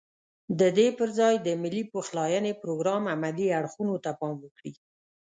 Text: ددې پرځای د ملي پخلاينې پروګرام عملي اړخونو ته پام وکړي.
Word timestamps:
ددې 0.59 0.87
پرځای 0.99 1.33
د 1.41 1.47
ملي 1.61 1.83
پخلاينې 1.93 2.51
پروګرام 2.61 3.03
عملي 3.13 3.47
اړخونو 3.59 3.95
ته 4.03 4.11
پام 4.19 4.35
وکړي. 4.41 4.73